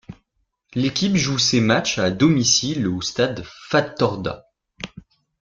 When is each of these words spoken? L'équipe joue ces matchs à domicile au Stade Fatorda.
L'équipe 0.73 1.15
joue 1.15 1.37
ces 1.37 1.61
matchs 1.61 1.99
à 1.99 2.09
domicile 2.09 2.87
au 2.87 3.01
Stade 3.03 3.43
Fatorda. 3.69 4.47